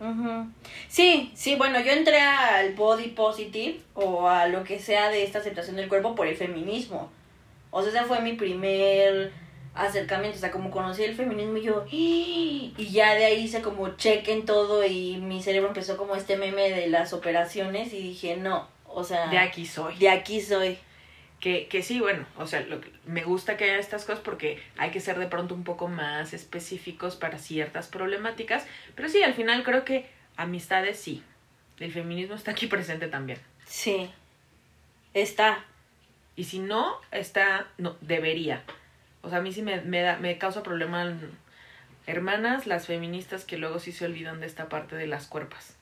[0.00, 0.46] Ujú.
[0.88, 5.38] Sí, sí, bueno, yo entré al body positive o a lo que sea de esta
[5.40, 7.10] aceptación del cuerpo por el feminismo.
[7.70, 9.32] O sea, ese fue mi primer
[9.74, 12.74] acercamiento, o sea, como conocí el feminismo y yo, ¡y!
[12.76, 16.36] y ya de ahí hice como check en todo y mi cerebro empezó como este
[16.36, 19.96] meme de las operaciones y dije, no, o sea, De aquí soy.
[19.96, 20.78] de aquí soy.
[21.40, 24.62] Que, que sí, bueno, o sea, lo que- me gusta que haya estas cosas porque
[24.76, 28.66] hay que ser de pronto un poco más específicos para ciertas problemáticas.
[28.94, 31.22] Pero sí, al final creo que amistades sí.
[31.78, 33.38] El feminismo está aquí presente también.
[33.66, 34.10] Sí,
[35.14, 35.64] está.
[36.36, 38.62] Y si no, está, no, debería.
[39.22, 41.10] O sea, a mí sí me, me, da, me causa problema
[42.06, 45.74] hermanas, las feministas que luego sí se olvidan de esta parte de las cuerpas.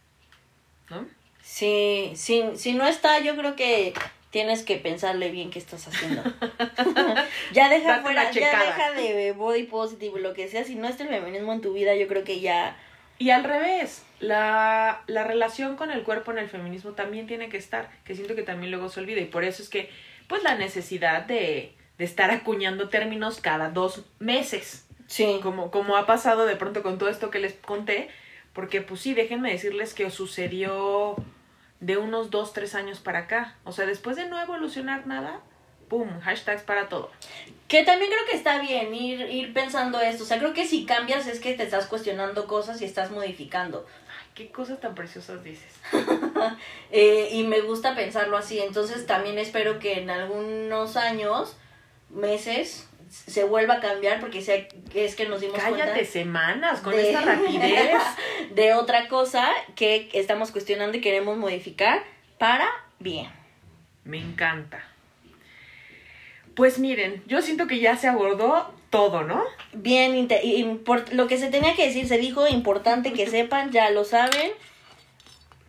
[0.91, 1.07] ¿No?
[1.43, 3.93] Sí, si, si no está, yo creo que
[4.31, 6.23] tienes que pensarle bien qué estás haciendo.
[7.53, 10.65] ya deja Date fuera, ya deja de body positive, lo que sea.
[10.65, 12.77] Si no está el feminismo en tu vida, yo creo que ya.
[13.19, 17.57] Y al revés, la, la relación con el cuerpo en el feminismo también tiene que
[17.57, 19.21] estar, que siento que también luego se olvida.
[19.21, 19.91] Y por eso es que,
[20.29, 24.85] pues la necesidad de, de estar acuñando términos cada dos meses.
[25.07, 25.41] Sí.
[25.43, 28.11] como, como ha pasado de pronto con todo esto que les conté,
[28.53, 31.17] porque pues sí, déjenme decirles que sucedió
[31.81, 33.57] de unos dos, tres años para acá.
[33.65, 35.41] O sea, después de no evolucionar nada,
[35.89, 36.21] ¡pum!
[36.21, 37.11] Hashtags para todo.
[37.67, 40.25] Que también creo que está bien ir, ir pensando esto.
[40.25, 43.87] O sea, creo que si cambias es que te estás cuestionando cosas y estás modificando.
[44.09, 45.75] Ay, qué cosas tan preciosas dices.
[46.91, 48.59] Eh, y me gusta pensarlo así.
[48.61, 51.55] Entonces también espero que en algunos años,
[52.09, 54.39] meses, se vuelva a cambiar porque
[54.95, 57.97] es que nos dimos Cállate cuenta semanas con de- esta rapidez.
[58.55, 62.03] de otra cosa que estamos cuestionando y queremos modificar
[62.39, 62.69] para
[62.99, 63.29] bien.
[64.05, 64.83] Me encanta.
[66.55, 69.45] Pues miren, yo siento que ya se abordó todo, ¿no?
[69.73, 70.29] Bien,
[71.13, 74.51] lo que se tenía que decir se dijo, importante que sepan, ya lo saben.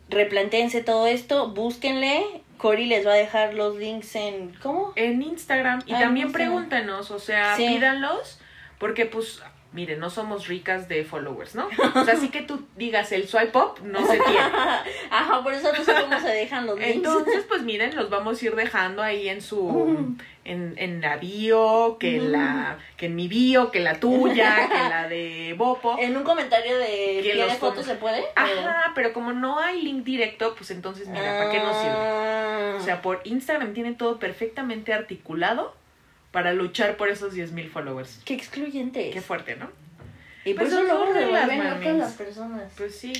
[0.08, 2.24] Replantéense todo esto, búsquenle.
[2.60, 4.54] Cory les va a dejar los links en.
[4.62, 4.92] ¿Cómo?
[4.96, 5.80] En Instagram.
[5.86, 6.32] Y Ah, también Instagram.
[6.52, 7.66] pregúntenos, o sea, Sí.
[7.66, 8.38] pídanlos,
[8.78, 9.42] porque pues,
[9.72, 11.68] miren, no somos ricas de followers, ¿no?
[11.94, 14.38] O sea, así que tú digas el swipe up, no se tiene.
[15.10, 16.96] Ajá, por eso no sé cómo se dejan los links.
[16.96, 21.96] Entonces, pues miren, los vamos a ir dejando ahí en su, en, en la bio,
[22.00, 25.96] que en la, que en mi bio, que la tuya, que la de Bopo.
[26.00, 28.24] en un comentario de Que ¿tiene los fotos se puede?
[28.34, 31.94] Ajá, pero como no hay link directo, pues entonces mira, ¿para qué nos sirve?
[31.94, 32.76] Ah.
[32.76, 35.79] O sea, por Instagram tiene todo perfectamente articulado
[36.32, 38.20] para luchar por esos 10.000 followers.
[38.24, 39.10] qué excluyente.
[39.10, 39.70] Qué fuerte, ¿no?
[40.44, 41.98] y por Pues eso se reglas, vuelven locas mamis.
[41.98, 42.72] las personas.
[42.76, 43.12] Pues sí.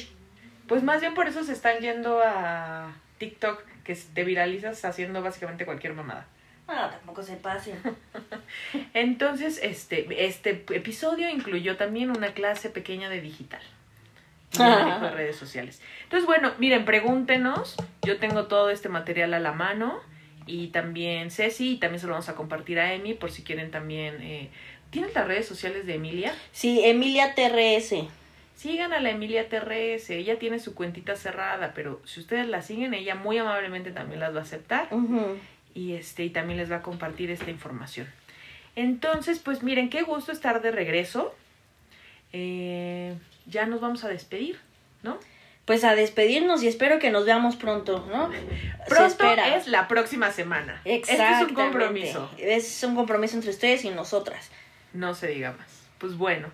[0.67, 5.65] Pues más bien por eso se están yendo a TikTok, que te viralizas haciendo básicamente
[5.67, 6.27] cualquier mamada.
[6.69, 7.77] Ah, tampoco se pasen.
[8.95, 13.61] Entonces, este, este episodio incluyó también una clase pequeña de digital.
[14.57, 14.65] De
[15.01, 15.81] de redes sociales.
[16.05, 17.77] Entonces, bueno, miren, pregúntenos.
[18.03, 19.99] Yo tengo todo este material a la mano.
[20.47, 23.71] Y también Ceci, y también se lo vamos a compartir a Emi por si quieren
[23.71, 24.23] también.
[24.23, 24.51] Eh,
[24.91, 26.35] ¿Tienen las redes sociales de Emilia?
[26.53, 27.95] Sí, Emilia TRS.
[28.57, 32.93] Sigan a la Emilia TRS, ella tiene su cuentita cerrada, pero si ustedes la siguen,
[32.93, 34.89] ella muy amablemente también las va a aceptar
[35.75, 38.07] y este y también les va a compartir esta información.
[38.77, 41.35] Entonces, pues miren, qué gusto estar de regreso.
[42.35, 43.15] Eh,
[43.47, 44.59] ya nos vamos a despedir,
[45.03, 45.19] ¿no?
[45.71, 48.29] Pues a despedirnos y espero que nos veamos pronto, ¿no?
[48.89, 50.83] Pronto es la próxima semana.
[50.85, 52.29] Este es un compromiso.
[52.39, 54.51] Es un compromiso entre ustedes y nosotras.
[54.93, 55.69] No se diga más.
[55.99, 56.49] Pues bueno,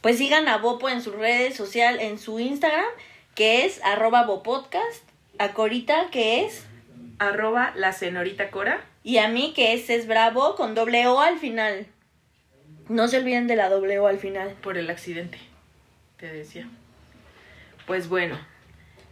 [0.00, 2.86] Pues sigan a Bopo en sus redes sociales, en su Instagram,
[3.34, 5.02] que es arroba bopodcast,
[5.38, 6.64] a Corita, que es,
[7.18, 8.82] arroba la señorita Cora.
[9.02, 11.86] y a mí, que es es bravo, con doble O al final.
[12.88, 14.56] No se olviden de la doble O al final.
[14.62, 15.36] por el accidente,
[16.16, 16.66] te decía.
[17.86, 18.38] Pues bueno,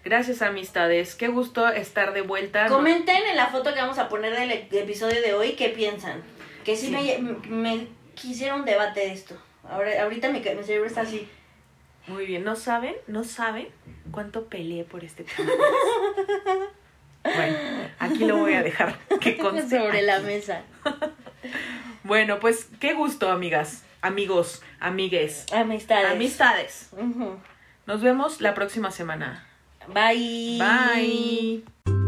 [0.04, 2.66] gracias amistades, qué gusto estar de vuelta.
[2.68, 6.22] Comenten en la foto que vamos a poner del e- episodio de hoy qué piensan.
[6.64, 6.92] Que sí, Sí.
[7.20, 9.36] Me, me quisiera un debate de esto.
[9.68, 11.28] Ahora, ahorita mi, mi cerebro está así.
[12.08, 12.96] Muy bien, ¿no saben?
[13.06, 13.68] ¿No saben
[14.10, 15.50] cuánto peleé por este tema?
[17.24, 17.58] bueno,
[17.98, 20.62] aquí lo voy a dejar, que conste Sobre la mesa.
[22.04, 26.10] Bueno, pues qué gusto, amigas, amigos, amigues, Amistades.
[26.10, 26.90] amistades.
[27.86, 29.46] Nos vemos la próxima semana.
[29.88, 30.58] Bye.
[30.58, 32.01] Bye.